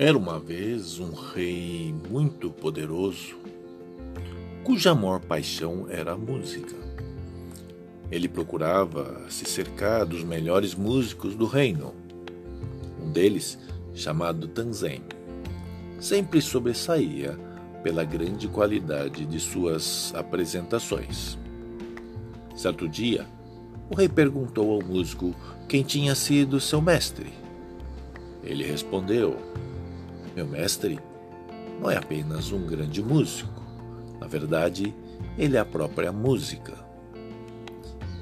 Era 0.00 0.16
uma 0.16 0.38
vez 0.38 1.00
um 1.00 1.10
rei 1.10 1.92
muito 2.08 2.52
poderoso, 2.52 3.36
cuja 4.62 4.94
maior 4.94 5.18
paixão 5.18 5.86
era 5.90 6.12
a 6.12 6.16
música. 6.16 6.76
Ele 8.08 8.28
procurava 8.28 9.28
se 9.28 9.44
cercar 9.44 10.06
dos 10.06 10.22
melhores 10.22 10.72
músicos 10.72 11.34
do 11.34 11.46
reino. 11.46 11.92
Um 13.02 13.10
deles, 13.10 13.58
chamado 13.92 14.46
Tanzen, 14.46 15.02
sempre 15.98 16.40
sobressaía 16.40 17.36
pela 17.82 18.04
grande 18.04 18.46
qualidade 18.46 19.26
de 19.26 19.40
suas 19.40 20.14
apresentações. 20.14 21.36
Certo 22.54 22.88
dia, 22.88 23.26
o 23.90 23.96
rei 23.96 24.08
perguntou 24.08 24.70
ao 24.70 24.80
músico 24.80 25.34
quem 25.68 25.82
tinha 25.82 26.14
sido 26.14 26.60
seu 26.60 26.80
mestre. 26.80 27.32
Ele 28.44 28.62
respondeu: 28.62 29.36
meu 30.38 30.46
mestre 30.46 31.00
não 31.80 31.90
é 31.90 31.96
apenas 31.96 32.52
um 32.52 32.64
grande 32.64 33.02
músico. 33.02 33.60
Na 34.20 34.28
verdade, 34.28 34.94
ele 35.36 35.56
é 35.56 35.60
a 35.60 35.64
própria 35.64 36.12
música. 36.12 36.74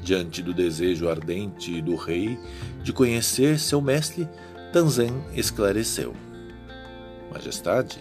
Diante 0.02 0.42
do 0.42 0.54
desejo 0.54 1.10
ardente 1.10 1.82
do 1.82 1.94
rei 1.94 2.38
de 2.82 2.90
conhecer 2.90 3.58
seu 3.58 3.82
mestre, 3.82 4.26
Tanzen 4.72 5.10
esclareceu: 5.34 6.14
Majestade, 7.30 8.00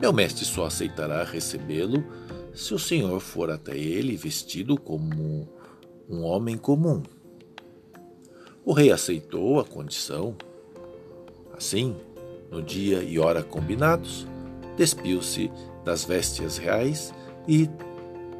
meu 0.00 0.12
mestre 0.12 0.44
só 0.44 0.66
aceitará 0.66 1.22
recebê-lo 1.22 2.04
se 2.52 2.74
o 2.74 2.78
senhor 2.78 3.20
for 3.20 3.52
até 3.52 3.78
ele 3.78 4.16
vestido 4.16 4.76
como 4.76 5.48
um 6.08 6.24
homem 6.24 6.56
comum. 6.56 7.04
O 8.64 8.72
rei 8.72 8.90
aceitou 8.90 9.60
a 9.60 9.64
condição. 9.64 10.36
Assim, 11.56 11.96
no 12.50 12.62
dia 12.62 13.02
e 13.02 13.18
hora 13.18 13.42
combinados, 13.42 14.26
despiu-se 14.76 15.50
das 15.84 16.04
vestes 16.04 16.58
reais 16.58 17.12
e, 17.46 17.68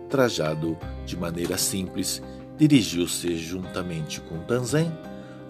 trajado 0.09 0.77
de 1.05 1.17
maneira 1.17 1.59
simples, 1.59 2.23
dirigiu-se 2.57 3.37
juntamente 3.37 4.21
com 4.23 4.39
Tanzen 4.41 4.91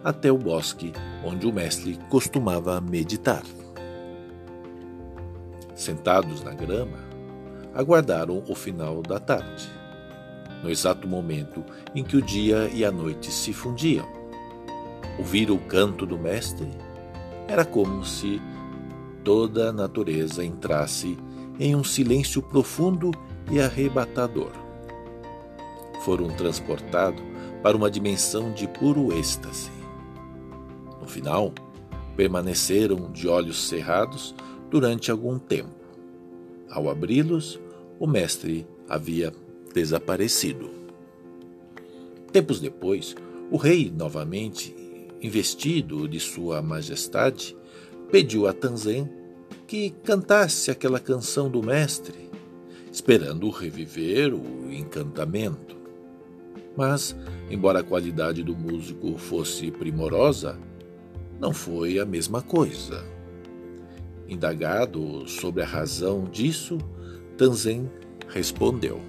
até 0.04 0.30
o 0.30 0.38
bosque 0.38 0.92
onde 1.24 1.46
o 1.46 1.52
mestre 1.52 1.98
costumava 2.08 2.80
meditar. 2.80 3.42
Sentados 5.74 6.42
na 6.42 6.54
grama, 6.54 6.98
aguardaram 7.74 8.42
o 8.48 8.54
final 8.54 9.02
da 9.02 9.18
tarde, 9.18 9.68
no 10.62 10.70
exato 10.70 11.06
momento 11.06 11.64
em 11.94 12.02
que 12.02 12.16
o 12.16 12.22
dia 12.22 12.68
e 12.72 12.84
a 12.84 12.90
noite 12.90 13.30
se 13.30 13.52
fundiam. 13.52 14.06
Ouviram 15.18 15.54
o 15.54 15.60
canto 15.60 16.04
do 16.04 16.18
mestre 16.18 16.68
era 17.48 17.64
como 17.64 18.04
se 18.04 18.40
toda 19.24 19.70
a 19.70 19.72
natureza 19.72 20.44
entrasse 20.44 21.18
em 21.58 21.74
um 21.74 21.82
silêncio 21.82 22.42
profundo 22.42 23.10
e 23.50 23.58
arrebatador. 23.58 24.52
Foram 26.04 26.28
transportados 26.28 27.22
para 27.62 27.76
uma 27.76 27.90
dimensão 27.90 28.52
de 28.52 28.68
puro 28.68 29.12
êxtase. 29.12 29.70
No 31.00 31.08
final, 31.08 31.52
permaneceram 32.16 33.10
de 33.10 33.26
olhos 33.26 33.68
cerrados 33.68 34.34
durante 34.70 35.10
algum 35.10 35.38
tempo. 35.38 35.74
Ao 36.70 36.88
abri-los, 36.88 37.58
o 37.98 38.06
mestre 38.06 38.66
havia 38.88 39.32
desaparecido. 39.74 40.70
Tempos 42.30 42.60
depois, 42.60 43.16
o 43.50 43.56
rei 43.56 43.90
novamente 43.94 44.74
investido 45.20 46.08
de 46.08 46.20
Sua 46.20 46.62
Majestade, 46.62 47.56
pediu 48.10 48.46
a 48.46 48.52
Tanzen 48.52 49.08
que 49.66 49.90
cantasse 49.90 50.70
aquela 50.70 51.00
canção 51.00 51.50
do 51.50 51.62
mestre, 51.62 52.30
esperando 52.92 53.50
reviver 53.50 54.32
o 54.32 54.72
encantamento. 54.72 55.76
Mas, 56.76 57.16
embora 57.50 57.80
a 57.80 57.84
qualidade 57.84 58.42
do 58.42 58.56
músico 58.56 59.18
fosse 59.18 59.70
primorosa, 59.70 60.58
não 61.40 61.52
foi 61.52 61.98
a 61.98 62.06
mesma 62.06 62.40
coisa. 62.40 63.04
Indagado 64.28 65.26
sobre 65.28 65.62
a 65.62 65.66
razão 65.66 66.24
disso, 66.24 66.78
Tanzen 67.36 67.90
respondeu: 68.28 69.00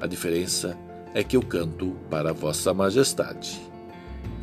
A 0.00 0.06
diferença 0.06 0.76
é 1.14 1.22
que 1.22 1.36
eu 1.36 1.42
canto 1.42 1.96
para 2.10 2.32
Vossa 2.32 2.72
Majestade 2.74 3.71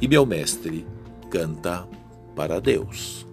e 0.02 0.08
meu 0.08 0.26
mestre 0.26 0.86
canta 1.30 1.88
para 2.36 2.60
Deus. 2.60 3.29